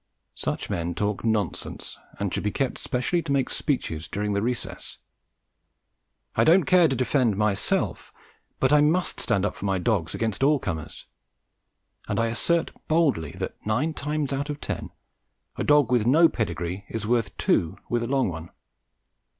Such 0.33 0.67
men 0.67 0.95
talk 0.95 1.23
nonsense 1.23 1.99
and 2.17 2.33
should 2.33 2.41
be 2.43 2.49
kept 2.49 2.79
specially 2.79 3.21
to 3.21 3.31
make 3.31 3.51
speeches 3.51 4.07
during 4.07 4.33
the 4.33 4.41
recess. 4.41 4.97
I 6.35 6.43
don't 6.43 6.63
care 6.63 6.87
to 6.87 6.95
defend 6.95 7.37
myself 7.37 8.11
but 8.59 8.73
I 8.73 8.81
must 8.81 9.19
stand 9.19 9.45
up 9.45 9.53
for 9.55 9.65
my 9.65 9.77
dogs 9.77 10.15
against 10.15 10.41
all 10.43 10.57
comers; 10.57 11.05
and 12.07 12.19
I 12.19 12.29
assert 12.29 12.71
boldly 12.87 13.33
that, 13.33 13.63
nine 13.63 13.93
times 13.93 14.33
out 14.33 14.49
of 14.49 14.59
ten, 14.59 14.89
a 15.55 15.63
dog 15.63 15.91
with 15.91 16.07
no 16.07 16.27
pedigree 16.27 16.83
is 16.89 17.05
worth 17.05 17.37
two 17.37 17.77
with 17.87 18.01
a 18.01 18.07
long 18.07 18.27
one. 18.29 18.49